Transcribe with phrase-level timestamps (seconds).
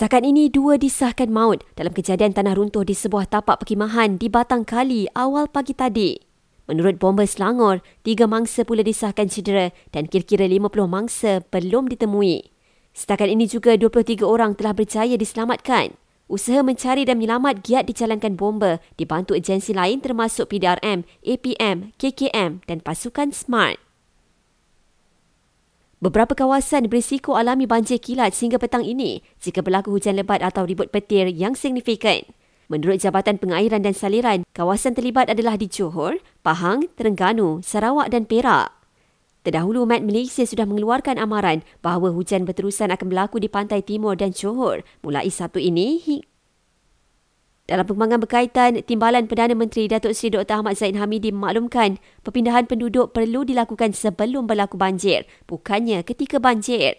[0.00, 4.64] Setakat ini, dua disahkan maut dalam kejadian tanah runtuh di sebuah tapak perkhemahan di Batang
[4.64, 6.16] Kali awal pagi tadi.
[6.72, 12.48] Menurut bomba Selangor, tiga mangsa pula disahkan cedera dan kira-kira 50 mangsa belum ditemui.
[12.96, 15.92] Setakat ini juga 23 orang telah berjaya diselamatkan.
[16.32, 22.80] Usaha mencari dan menyelamat giat dijalankan bomba dibantu agensi lain termasuk PDRM, APM, KKM dan
[22.80, 23.89] pasukan SMART.
[26.00, 30.88] Beberapa kawasan berisiko alami banjir kilat sehingga petang ini jika berlaku hujan lebat atau ribut
[30.88, 32.24] petir yang signifikan.
[32.72, 38.72] Menurut Jabatan Pengairan dan Saliran, kawasan terlibat adalah di Johor, Pahang, Terengganu, Sarawak dan Perak.
[39.44, 44.32] Terdahulu, Met Malaysia sudah mengeluarkan amaran bahawa hujan berterusan akan berlaku di pantai timur dan
[44.32, 46.00] Johor mulai Sabtu ini
[47.70, 50.58] dalam perkembangan berkaitan, Timbalan Perdana Menteri Datuk Seri Dr.
[50.58, 56.98] Ahmad Zaid Hamidi memaklumkan perpindahan penduduk perlu dilakukan sebelum berlaku banjir, bukannya ketika banjir.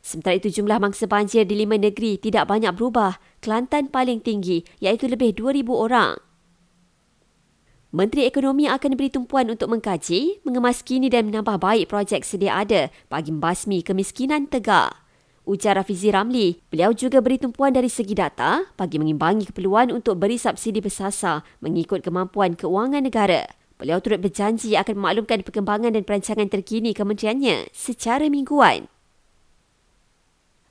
[0.00, 3.20] Sementara itu, jumlah mangsa banjir di lima negeri tidak banyak berubah.
[3.44, 6.16] Kelantan paling tinggi iaitu lebih 2,000 orang.
[7.92, 12.88] Menteri Ekonomi akan beri tumpuan untuk mengkaji, mengemas kini dan menambah baik projek sedia ada
[13.12, 15.03] bagi membasmi kemiskinan tegak.
[15.44, 20.40] Ujar Rafizi Ramli, beliau juga beri tumpuan dari segi data bagi mengimbangi keperluan untuk beri
[20.40, 23.44] subsidi bersasar mengikut kemampuan keuangan negara.
[23.76, 28.88] Beliau turut berjanji akan memaklumkan perkembangan dan perancangan terkini kementeriannya secara mingguan.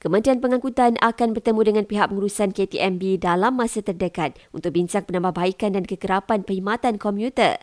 [0.00, 5.84] Kementerian Pengangkutan akan bertemu dengan pihak pengurusan KTMB dalam masa terdekat untuk bincang penambahbaikan dan
[5.84, 7.60] kekerapan perkhidmatan komuter.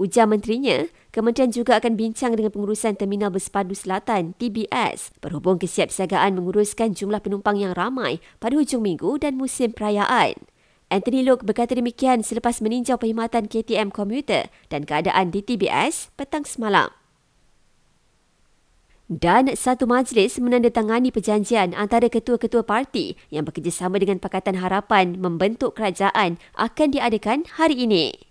[0.00, 6.96] Ujar menterinya, kementerian juga akan bincang dengan pengurusan Terminal Bersepadu Selatan TBS berhubung kesiapsiagaan menguruskan
[6.96, 10.40] jumlah penumpang yang ramai pada hujung minggu dan musim perayaan.
[10.88, 16.88] Anthony Luke berkata demikian selepas meninjau perkhidmatan KTM komuter dan keadaan di TBS petang semalam.
[19.12, 26.40] Dan satu majlis menandatangani perjanjian antara ketua-ketua parti yang bekerjasama dengan Pakatan Harapan membentuk kerajaan
[26.56, 28.29] akan diadakan hari ini.